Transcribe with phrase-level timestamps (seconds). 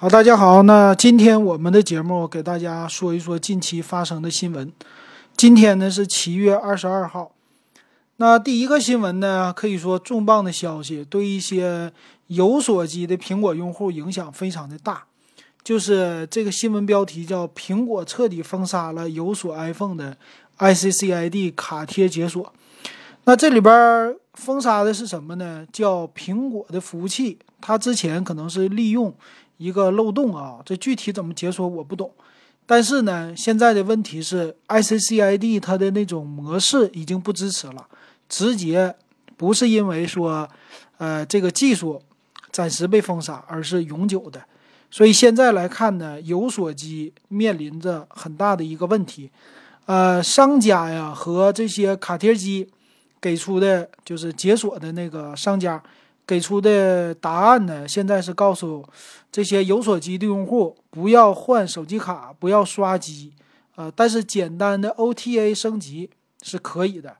[0.00, 4.72] 好，大家好，那今天我们的节目给大家说一说近期发生的新闻。
[5.36, 7.32] 今天呢是七月二十二号，
[8.16, 11.92] 那第一个新闻呢可以说重磅的消息，对一些
[12.28, 15.04] 有锁机的苹果用户影响非常的大，
[15.62, 20.16] 就是这个新闻标题叫“苹果彻底封杀了有锁 iPhone 的
[20.60, 22.50] ICCID 卡贴解锁”。
[23.24, 25.66] 那这里边封杀的是什么呢？
[25.70, 29.14] 叫苹果的服务器，它之前可能是利用。
[29.60, 32.10] 一个漏洞啊，这具体怎么解锁我不懂，
[32.64, 37.86] 但是呢，现在的问题是 ICCID 它的那种模式已经不支持了，
[38.26, 38.94] 直接
[39.36, 40.48] 不是因为说，
[40.96, 42.00] 呃，这个技术
[42.50, 44.42] 暂时被封杀，而是永久的。
[44.90, 49.30] 所以现在来看呢，有锁机面临着很大的一个问题，
[49.84, 52.66] 呃，商家呀和这些卡贴机
[53.20, 55.82] 给出的就是解锁的那个商家。
[56.30, 57.88] 给出的答案呢？
[57.88, 58.86] 现在是告诉
[59.32, 63.32] 这些有锁机的用户不要换手机卡，不要刷机，
[63.74, 66.08] 呃，但是简单的 OTA 升级
[66.40, 67.16] 是可以的，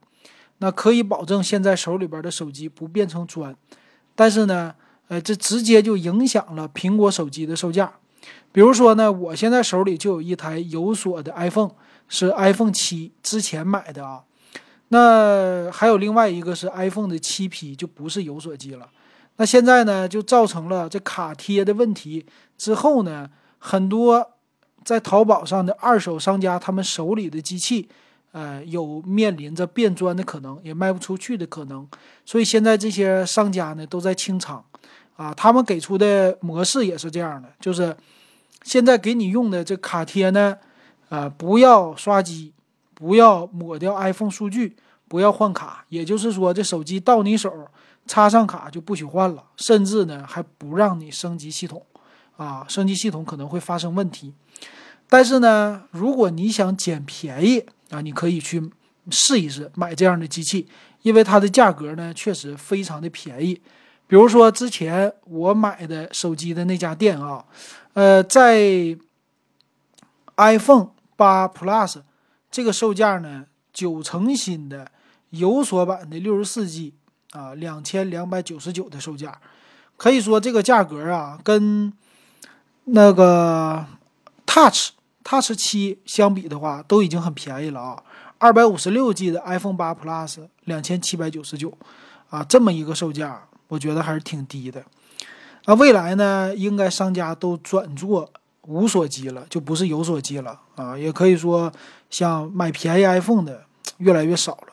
[0.58, 3.56] 那可以保证现在手里边的手机不变成砖。
[4.14, 4.76] 但是呢，
[5.08, 7.92] 呃，这直接就影响了苹果手机的售价。
[8.52, 11.72] 比如说呢，我现在手里就有一台有锁的 iPhone，
[12.08, 14.22] 是 iPhone 七之前买的啊。
[14.92, 18.88] 那还有另外一个是 iPhone 的七 P，就不是有锁机了。
[19.40, 22.26] 那现在呢，就造成了这卡贴的问题。
[22.58, 24.32] 之后呢，很多
[24.84, 27.88] 在淘宝上的二手商家，他们手里的机器，
[28.32, 31.88] 呃，有面临着变砖的可能，也卖不出去的可能。
[32.26, 34.62] 所以现在这些商家呢，都在清仓。
[35.16, 37.96] 啊，他们给出的模式也是这样的，就是
[38.62, 40.58] 现在给你用的这卡贴呢，
[41.08, 42.52] 呃，不要刷机，
[42.92, 44.76] 不要抹掉 iPhone 数据，
[45.08, 45.86] 不要换卡。
[45.88, 47.68] 也就是说，这手机到你手。
[48.10, 51.86] 插上卡就不许换了，甚至呢还不让你升级系统，
[52.36, 54.34] 啊，升级系统可能会发生问题。
[55.08, 58.68] 但是呢，如果你想捡便宜啊，你可以去
[59.12, 60.66] 试一试买这样的机器，
[61.02, 63.54] 因为它的价格呢确实非常的便宜。
[64.08, 67.44] 比如说之前我买的手机的那家店啊，
[67.92, 68.98] 呃，在
[70.36, 72.00] iPhone 八 Plus
[72.50, 74.90] 这个售价呢，九成新的
[75.28, 76.94] 有锁版的六十四 G。
[77.30, 79.38] 啊，两千两百九十九的售价，
[79.96, 81.92] 可以说这个价格啊，跟
[82.84, 83.86] 那个
[84.46, 84.90] Touch
[85.22, 88.02] Touch 七相比的话，都已经很便宜了啊。
[88.38, 91.76] 二百五十六 G 的 iPhone 八 Plus 两千七百九十九，
[92.30, 94.82] 啊，这么一个售价，我觉得还是挺低的。
[95.66, 98.32] 啊，未来呢，应该商家都转做
[98.62, 100.96] 无锁机了，就不是有锁机了啊。
[100.96, 101.70] 也可以说，
[102.08, 103.64] 像买便宜 iPhone 的
[103.98, 104.72] 越来越少了。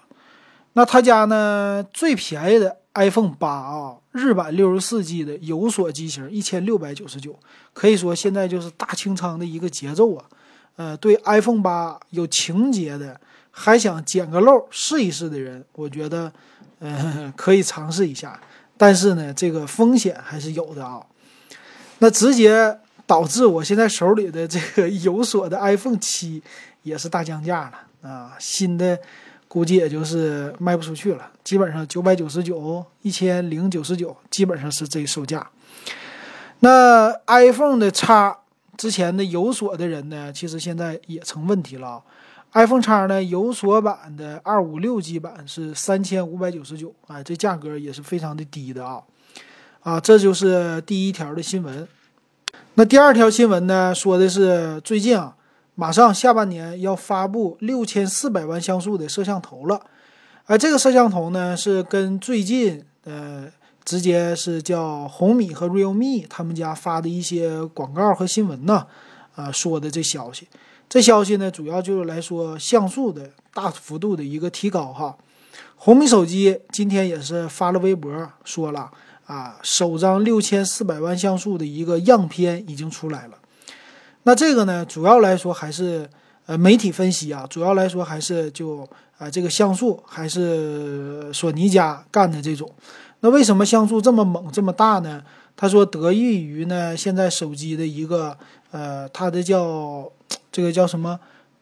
[0.78, 1.84] 那他家呢？
[1.92, 7.36] 最便宜的 iPhone 八啊，日版六十四 G 的有锁机型一千六百九十九，
[7.74, 10.26] 可以说现在就是大清仓的一个节奏啊。
[10.76, 16.32] 呃，对 iPhone 八有情节的，还想捡个漏试一试的人，我觉得，
[16.78, 18.40] 嗯， 可以尝试一下。
[18.78, 21.04] 但是呢，这个风险还是有的啊。
[21.98, 22.78] 那直接
[23.08, 26.44] 导致我现在手里的这个有锁的 iPhone 七
[26.84, 29.00] 也是大降价了啊，新的。
[29.48, 35.50] 估计也就是卖不出去了，基本上九百九十九、一千零九十九，基本上是这售价。
[36.60, 38.40] 那 iPhone 的叉
[38.76, 42.04] 之前的有锁的人呢，其实现在也成问题了。
[42.54, 49.02] iPhone 叉呢，有锁版的二五六 G 版是三千五百九十九，哎，这价格也是非常的低的啊。
[49.82, 51.88] 啊，这就是第一条的新闻。
[52.74, 55.37] 那第二条新闻呢，说的是最近啊。
[55.80, 59.80] 马上下半年要发布六千四百万像素的摄像头了，
[60.46, 63.46] 而这个摄像头呢是跟最近呃
[63.86, 68.88] 直接是叫红米和 realme 他们家发的一些广告和新闻呢
[69.36, 70.48] 啊说的这消息，
[70.90, 75.16] 这消息呢主要就是来说像素的大幅度的一个提高哈。
[75.76, 78.12] 红米手机今天也是发了微博
[78.44, 78.90] 说了
[79.28, 83.38] 啊，首张六千四百万像素的一个样片已经出来了。
[84.28, 86.06] 那这个呢，主要来说还是
[86.48, 88.86] 呃媒体分析啊，主要来说还是就
[89.18, 92.70] 啊这个像素还是索尼家干的这种。
[93.22, 95.24] 那为什么像素这么猛这么大呢？
[95.56, 98.38] 他说得益于呢现在手机的一个
[98.72, 100.12] 呃它的叫
[100.52, 101.18] 这个叫什么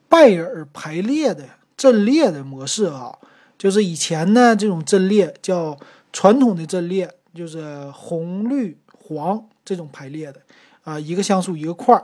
[0.09, 1.43] 拜耳排列的
[1.77, 3.15] 阵列的模式啊，
[3.59, 5.77] 就是以前呢这种阵列叫
[6.11, 10.41] 传统的阵列，就是红绿黄这种排列的
[10.83, 12.03] 啊，一个像素一个块儿。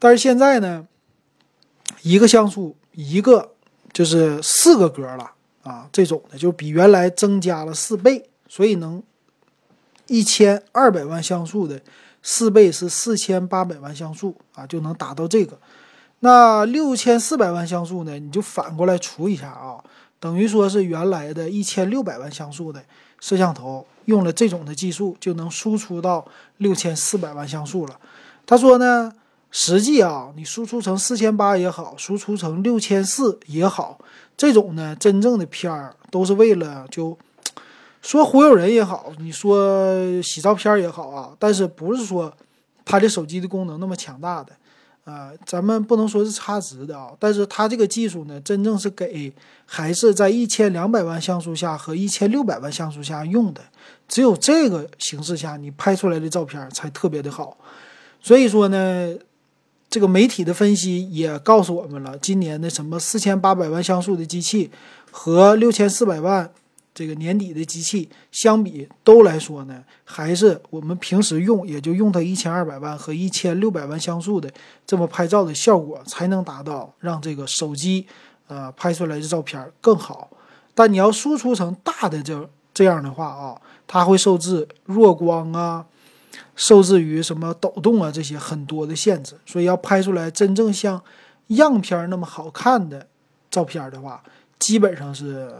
[0.00, 0.88] 但是现在呢，
[2.02, 3.52] 一个像素一个
[3.92, 5.30] 就是四个格了
[5.62, 9.00] 啊，这种的就比原来增加了四倍，所以能
[10.08, 11.80] 一千二百万像素的
[12.22, 15.58] 四倍是四千八百万像素啊，就能达到这个。
[16.20, 18.18] 那六千四百万像素呢？
[18.18, 19.84] 你就反过来除一下啊，
[20.18, 22.82] 等于说是原来的一千六百万像素的
[23.20, 26.26] 摄像头，用了这种的技术，就能输出到
[26.56, 27.98] 六千四百万像素了。
[28.46, 29.12] 他说呢，
[29.50, 33.98] 实际啊，你输出成四千八也好，输出成六千四也好，
[34.36, 37.16] 这种呢，真正的片儿都是为了就
[38.00, 42.32] 说忽悠人也好，你说洗照片也好啊，但是不是说
[42.84, 44.52] 它的手机的功能那么强大的。
[45.04, 49.32] 啊，咱们不能说是差值的啊，但是它这个技术呢，真正是给
[49.64, 53.60] 还是在一千两百万像素下和一千六百万像素下用的，
[54.06, 57.56] 只有这个形式下，你拍出来的照片才特别的好。
[58.20, 59.12] 所以说呢，
[59.90, 64.70] 这个媒体的分析也告诉我们了，今年的什么四千八百万像素的机器
[65.10, 66.50] 和六千四百万。
[66.92, 74.50] 这个年底的机器相比都来说呢，还是我们平时用也就用它一千二百万和一千六百万像素的
[74.84, 78.06] 这么拍照的效果，才能达到让这个手机
[78.48, 80.30] 呃拍出来的照片更好。
[80.74, 85.86] 但你要输出成大的这这样的话啊，它会受制弱光啊，
[86.56, 89.34] 受制于什么抖动啊这些很多的限制。
[89.46, 91.02] 所以要拍出来真正像
[91.48, 93.06] 样片那么好看的
[93.50, 94.22] 照片的话，
[94.58, 95.52] 基本上是。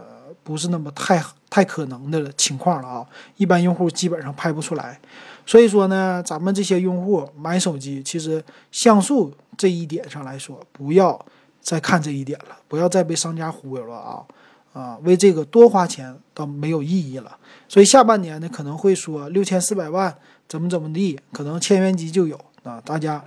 [0.43, 3.05] 不是那么太太可能的情况了啊！
[3.35, 4.99] 一般用户基本上拍不出来，
[5.45, 11.23] 所以说呢，咱们这些用户买手机，其实像素这一点上来说，不要
[11.59, 14.25] 再看这一点了，不要再被商家忽悠了啊！
[14.73, 17.37] 啊，为这个多花钱倒没有意义了。
[17.67, 20.17] 所以下半年呢，可能会说六千四百万
[20.51, 22.81] 怎么怎么地，可能千元机就有啊！
[22.83, 23.23] 大家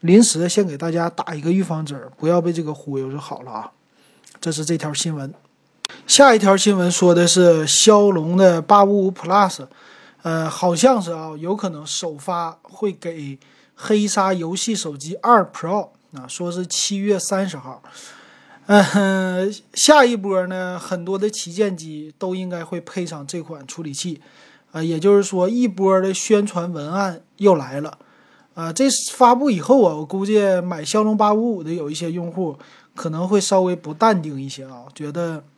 [0.00, 3.70] 临时先给大家打一个预防针，不要被这个忽悠就好了啊！
[4.40, 5.32] 这是这条新闻。
[6.08, 9.68] 下一条新闻说的是骁龙的八五五 Plus，
[10.22, 13.38] 呃，好像是啊，有可能首发会给
[13.76, 17.80] 黑鲨游戏手机二 Pro 啊，说是七月三十号。
[18.66, 24.20] 嗯，下一波呢，很多的旗舰机都应该会配上这款处理器，
[24.76, 27.96] 啊，也就是说一波的宣传文案又来了。
[28.54, 32.56] 啊，这发布以后啊，我估计买骁龙八五五的有一些用户
[32.94, 35.42] 可能会稍微不淡定一些啊，觉得。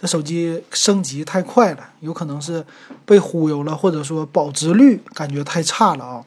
[0.00, 2.64] 这手机升级太快了，有可能是
[3.04, 6.24] 被忽悠了，或者说保值率感觉太差了啊。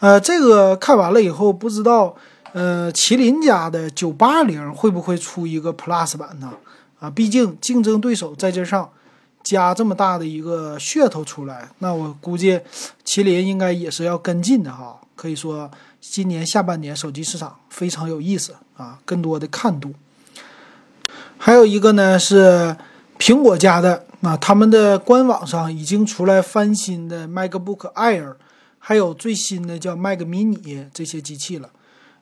[0.00, 2.14] 呃，这个看完了以后，不知道
[2.52, 6.52] 呃，麒麟家的九八零会不会出一个 Plus 版呢？
[6.98, 8.90] 啊，毕竟竞争对手在这上
[9.42, 12.60] 加这么大的一个噱头出来，那我估计
[13.04, 15.00] 麒麟应该也是要跟进的哈。
[15.16, 15.70] 可以说，
[16.00, 19.92] 今年下半年手机市场非常有意思啊，更多的看度。
[21.38, 22.76] 还有一个呢是。
[23.20, 28.36] 苹果家的啊，他们的官网上已经出来翻新的 MacBook Air，
[28.78, 31.68] 还有最新的叫 Mac Mini 这些机器了。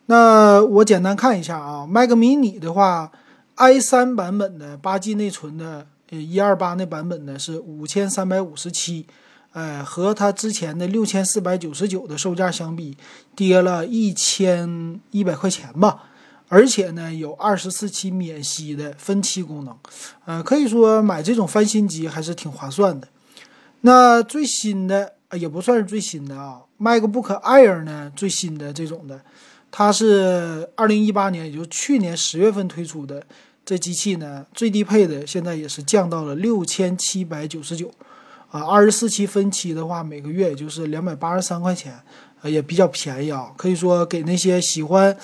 [0.06, 3.12] 那我简单看一下啊，Mac Mini 的话
[3.58, 9.06] ，i3 版本的八 G 内存的，呃，一二八那版本呢是五千三百五十七，
[9.52, 12.96] 呃，和它之前的六千四百九十九的售价相比，
[13.36, 16.04] 跌了一千一百块钱吧。
[16.48, 19.76] 而且呢，有二十四期免息的分期功能，
[20.24, 23.06] 呃，可以说买这种翻新机还是挺划算的。
[23.82, 29.20] 那最新的也不算是最新的啊，MacBook Air 呢，最新的这种的，
[29.70, 33.22] 它是二零一八年，也就是去年十月份推出的。
[33.68, 37.92] 这机器呢，最低配的现在也是降到了六千七百九十九，
[38.50, 41.92] 啊，二十四期分期的话，每个月也就是两百八十三块钱，
[42.40, 43.52] 呃，也比较便宜啊。
[43.58, 45.14] 可以说给那些喜欢。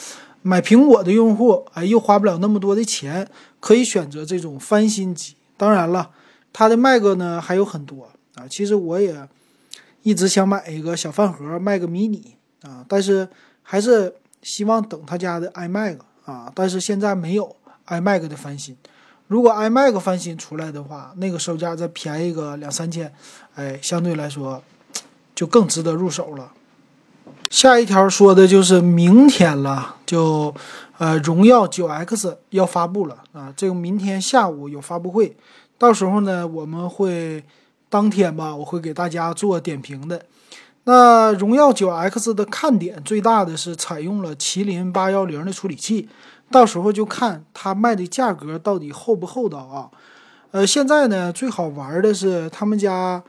[0.42, 3.26] 买苹果的用户，哎，又花不了那么多的钱，
[3.60, 5.34] 可以选择这种翻新机。
[5.56, 6.10] 当然了，
[6.52, 8.46] 它的 Mac 呢还有很多啊。
[8.50, 9.26] 其实我也
[10.02, 12.22] 一直想买一个小饭盒 Mac mini
[12.60, 13.26] 啊，但是
[13.62, 15.96] 还是希望等他家的 iMac
[16.26, 16.52] 啊。
[16.54, 17.56] 但是现在没有
[17.88, 18.76] iMac 的翻新。
[19.26, 23.12] 如果 iMac 翻新出来的话，那个售价再便宜个两三千，
[23.54, 24.62] 哎，相对来说
[25.34, 26.52] 就更值得入手了。
[27.50, 30.54] 下一条说的就是明天了，就
[30.98, 35.36] 呃，荣耀九 X 要发布了啊，这个明天下午有发布会，
[35.78, 37.44] 到时候呢，我们会
[37.88, 40.26] 当天吧，我会给大家做点评的。
[40.84, 46.08] 那荣耀九 X 的看点最大的是采用了麒麟八幺零的处理器，
[46.54, 49.90] 到时候就看它卖的价格到底厚不厚道啊。
[50.52, 53.20] 呃，现在呢，最好玩的是他们家。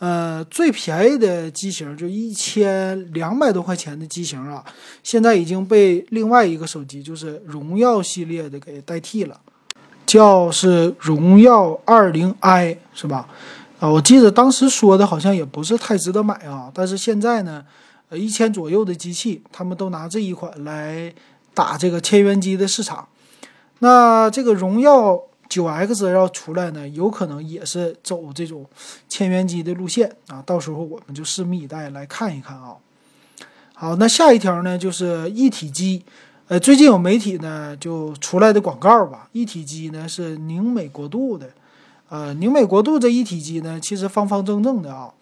[0.00, 4.64] 呃，最便宜的机型就一千两百多块钱的机型啊，
[5.00, 9.40] 现在已经被另外一个手机，就是荣耀系列的给代替了，
[10.04, 13.28] 叫是荣耀二零 i 是吧？
[13.78, 17.64] 啊，我记得当时说的好像也不是太值得买啊，但是现在呢，
[18.08, 21.14] 呃一千左右的机器，他们都拿这一款来
[21.54, 23.08] 打这个千元机的市场。
[23.80, 28.64] 那这个荣耀九 X 要出来呢，有可能也是走这种
[29.08, 30.42] 千元机的路线啊。
[30.46, 32.76] 到时候我们就拭目以待，来看一看啊。
[33.74, 36.04] 好，那下一条呢，就是一体机。
[36.48, 41.50] 呃，最近有媒体呢就出来的广告吧，一体机呢是宁美国度的。
[42.08, 45.12] 呃，宁美国度这一体机呢，其实方方正正的啊。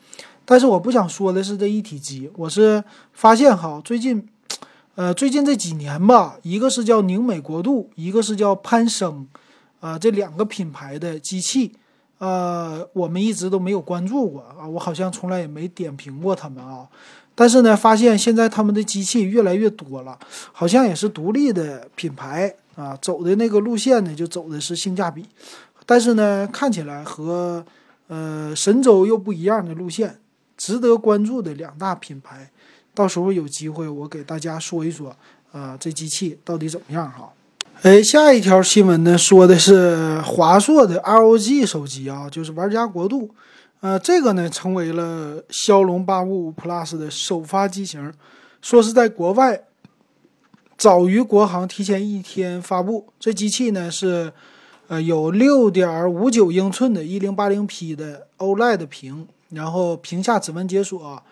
[0.44, 2.82] 但是我不想说的是这一体机，我是
[3.12, 4.28] 发现哈，最近，
[5.00, 9.26] 呃，最近这几年吧，一个是叫宁美国度，一个是叫攀升，
[9.80, 11.72] 啊，这两个品牌的机器，
[12.18, 16.86] 呃，我们一直都没有关注过啊，我好像从来也没点评过他们啊。
[17.34, 20.18] 但是呢，发现现在他们的机器越来越多了，
[20.52, 25.24] 好像也是独立的品牌啊，走的那个路线呢，就走的是性价比。
[25.86, 27.64] 但是呢，看起来和
[28.08, 30.20] 呃神州又不一样的路线，
[30.58, 32.50] 值得关注的两大品牌，
[33.00, 35.16] 到时候有机会我给大家说一说，
[35.52, 37.32] 啊，这机器到底怎么样哈？
[37.80, 43.30] 哎，下一条新闻呢，说的是华硕的 ROG 手机啊，就是玩家国度，
[43.80, 48.12] 呃，这个呢成为了骁龙八五五 Plus 的首发机型，
[48.60, 49.62] 说是在国外
[50.76, 54.30] 早于国行提前一天发布，这机器呢是。
[54.90, 61.22] 呃，有六点五九英寸的 1080P 的 OLED 屏，然后屏下指纹解锁，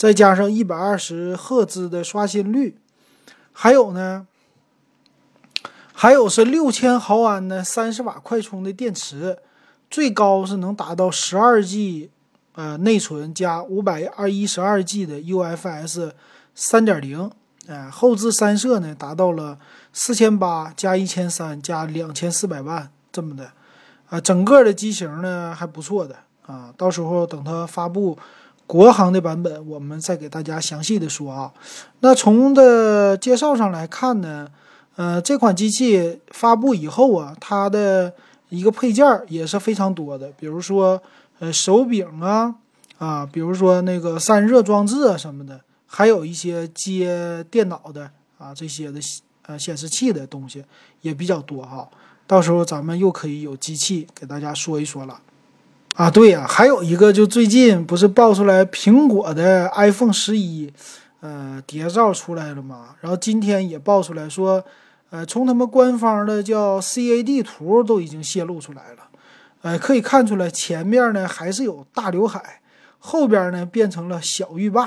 [0.00, 2.78] 再加上一百二十赫兹的刷新率，
[3.52, 4.26] 还有呢，
[5.92, 9.36] 还有是六千毫安的三十瓦快充的电池，
[9.90, 12.10] 最高是能达到十二 G，
[12.54, 16.12] 呃，内存加五百二一十二 G 的 UFS
[16.54, 17.30] 三点零，
[17.66, 19.58] 哎，后置三摄呢达到了
[19.92, 22.90] 四千八加一千三加两千四百万。
[23.12, 23.52] 这么的，
[24.08, 26.16] 啊，整个的机型呢还不错的
[26.46, 28.16] 啊，到时候等它发布
[28.70, 31.52] 国行的版本，我们再给大家详细的说啊。
[31.98, 34.46] 那从的介绍上来看呢，
[34.94, 38.12] 呃，这款机器发布以后啊，它的
[38.48, 41.02] 一个配件也是非常多的，比如说
[41.40, 42.54] 呃手柄啊，
[42.98, 48.08] 啊，比如说那个散热装置啊什么的，还有一些接电脑的
[48.38, 49.00] 啊这些的
[49.46, 50.64] 呃显示器的东西
[51.00, 51.88] 也比较多哈。
[52.28, 55.20] 到时候咱们又可以有机器给大家说一说了，
[55.94, 60.72] 啊，对呀，还有一个就最近不是爆出来苹果的 iPhone 十一，
[61.20, 62.94] 呃，谍照出来了吗？
[63.00, 64.64] 然后今天也爆出来说，
[65.10, 69.02] 呃，从他们官方的叫 CAD 图都已经泄露出来了，
[69.60, 72.60] 呃，可以看出来前面呢还是有大刘海，
[72.98, 74.84] 后边呢变成了小浴霸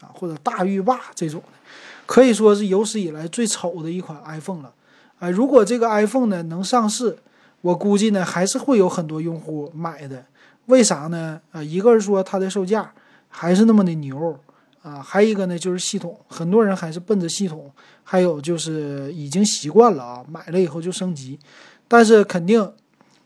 [0.00, 1.58] 啊或者大浴霸这种的，
[2.06, 4.72] 可以说是有史以来最丑的一款 iPhone 了。
[5.20, 7.18] 哎，如果这个 iPhone 呢能上市，
[7.60, 10.24] 我估计呢还是会有很多用户买的。
[10.66, 11.40] 为啥呢？
[11.52, 12.92] 啊，一个是说它的售价
[13.28, 14.38] 还是那么的牛
[14.82, 17.70] 啊，还一个呢就是系统，很多人还是奔着系统，
[18.04, 21.38] 还有就是已经习惯了啊，买了以后就升级。
[21.88, 22.72] 但是肯定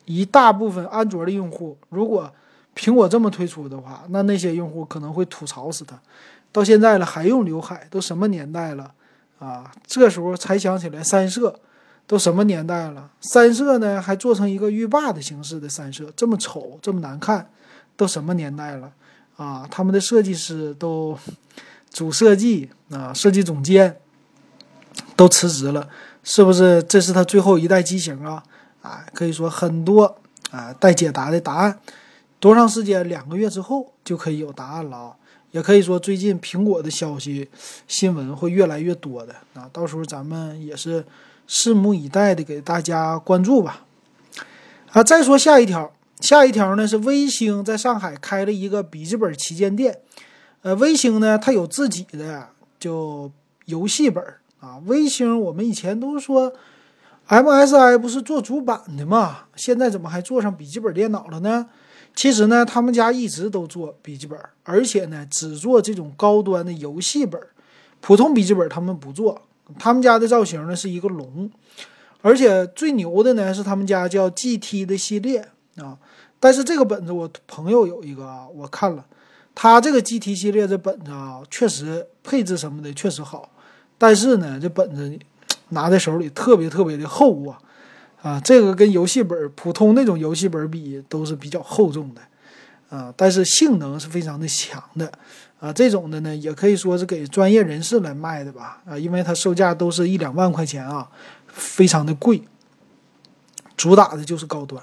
[0.05, 2.31] 一大部分安卓的用户，如果
[2.77, 5.99] 苹果这么推出的话，那那些用户可能会吐槽死他。
[6.53, 8.93] 到现在了还用刘海，都什么年代了
[9.39, 9.71] 啊？
[9.87, 11.59] 这时候才想起来三摄。
[12.11, 13.09] 都什么年代了？
[13.21, 17.49] 三摄呢，还做成一个浴霸的形式的三摄，这么丑，这么难看，
[17.97, 18.91] 都什么年代了
[19.37, 19.65] 啊？
[19.71, 21.17] 他们的设计师都
[21.93, 23.97] 主设计啊，设计总监
[25.15, 25.89] 都辞职了，
[26.25, 26.83] 是不是？
[26.83, 28.43] 这是他最后一代机型啊？
[28.83, 30.19] 啊，可以说很多
[30.51, 31.79] 啊待解答的答案，
[32.41, 33.09] 多长时间？
[33.09, 35.17] 两个月之后就可以有答案了啊！
[35.53, 37.49] 也可以说最近苹果的消息
[37.87, 41.05] 新闻会越来越多的啊，到时候咱们也是。
[41.51, 43.85] 拭目以待的，给大家关注吧。
[44.93, 49.99] 啊，再说下一条，下一条呢是微星在上海开了一个笔记本旗舰店。
[50.63, 53.33] 呃，微星呢，它有自己的就
[53.65, 54.23] 游戏本
[54.61, 54.79] 啊。
[54.87, 56.53] 微星我们以前都说
[57.29, 61.67] ，MSI 不是做主板的嘛，现在怎么还做上笔记本电脑了呢？
[62.15, 67.41] 其实呢，他们家一直都做笔记本，而且呢，只做这种高端的游戏本，
[68.01, 69.43] 普通笔记本他们不做。
[69.79, 71.51] 他们家的造型呢是一个龙，
[72.23, 75.47] 而且最牛的呢是他们家叫 GT 的系列。
[75.77, 75.97] 啊。
[76.39, 79.05] 但是这个本子我朋友有一个啊，我看了，
[79.55, 83.51] 他这个 GT 系列这本子啊，确实配置什么的确实好，
[83.99, 85.19] 但是呢这本子
[85.69, 87.61] 拿在手里特别特别的厚啊。
[88.23, 92.21] 啊，这个跟游戏本普通那种游戏本比都是比较厚重的。
[92.89, 95.13] 啊，但是性能是非常的强的。
[95.61, 98.81] 啊，这种的呢，也可以说是给专业人士来卖的吧？
[98.87, 101.09] 啊，因为它售价都是一两万块钱啊，
[101.47, 102.43] 非常的贵。
[103.77, 104.83] 主打的就是高端。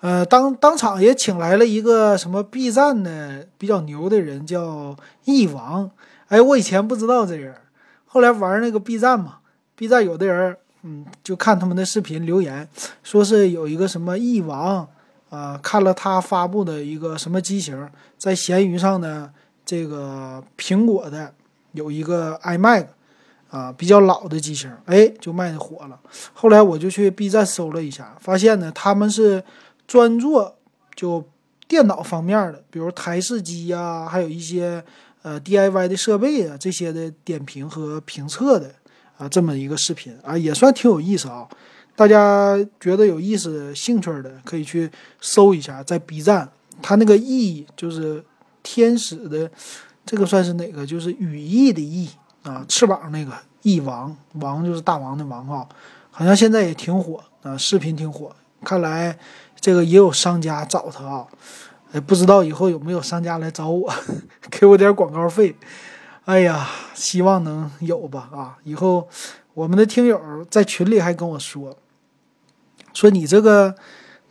[0.00, 5.90] 呃，当当场也请来了一个什么 B 站的比较牛的人，叫翼王。
[6.28, 7.54] 哎，我以前不知道这人，
[8.06, 9.36] 后来玩那个 B 站嘛
[9.76, 12.66] ，B 站有的人，嗯，就看他们的视频留言，
[13.02, 14.88] 说是有一个什么翼王
[15.30, 19.30] 啊，看了他发布的一个什么机型，在闲鱼上呢，
[19.72, 21.32] 这个苹果的
[21.72, 22.88] 有一个 iMac。
[23.48, 26.00] 啊，比较老的机型，哎，就卖的火了。
[26.32, 29.44] 后来我就去 B 站搜了一下，发现呢，他们是
[29.86, 30.56] 专做
[30.94, 31.22] 就
[31.68, 34.82] 电脑方面的，比如台式机呀，还有一些
[35.20, 38.74] 呃 DIY 的设备啊，这些的点评和评测的
[39.18, 41.46] 啊，这么一个视频啊，也算挺有意思啊。
[41.94, 46.50] 大家觉得有意思、兴趣的，可以去搜一下，在 B 站，
[46.80, 48.24] 它那个意义就是
[48.62, 49.50] 天使的，
[50.04, 50.86] 这个算是哪个？
[50.86, 52.08] 就是羽翼的翼。
[52.42, 55.64] 啊，翅膀那个翼王，王就是大王的王啊，
[56.10, 58.34] 好像现在也挺火啊，视频挺火。
[58.64, 59.16] 看来
[59.60, 61.28] 这个也有商家找他啊，
[61.92, 63.94] 哎，不知道以后有没有商家来找我，
[64.50, 65.54] 给我点广告费。
[66.24, 68.58] 哎呀，希望能有吧啊！
[68.64, 69.08] 以后
[69.54, 71.76] 我们的听友在群里还跟我说，
[72.92, 73.72] 说你这个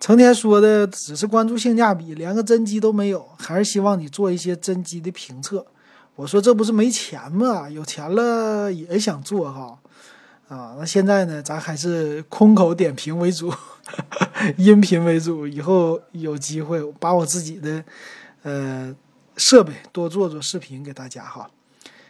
[0.01, 5.63] 成天说的只是关注性价比，连个真机都没有，还是希望你做一些真机的评测。
[6.15, 7.70] 我说这不是没钱吗？
[7.70, 9.77] 有钱了也想做哈，
[10.48, 13.53] 啊，那现在呢，咱还是空口点评为主，
[14.58, 15.46] 音频为主。
[15.46, 17.84] 以后有机会把我自己的
[18.41, 18.93] 呃
[19.38, 21.48] 设备多做做视频给大家哈。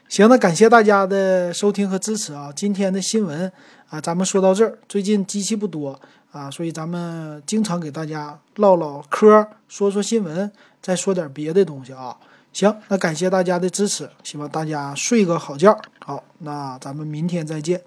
[0.08, 2.52] 行，那感谢大家的收听和支持啊！
[2.56, 3.52] 今天的新闻
[3.90, 4.78] 啊，咱们说到这儿。
[4.88, 6.00] 最近机器不多
[6.32, 12.16] 啊，所以咱们经常给大家唠唠嗑，说说新闻，再说点别的东西啊。
[12.54, 15.78] 行，那感谢大家的支持，希望大家睡个好觉。
[16.00, 17.82] 好，那咱们明天再见。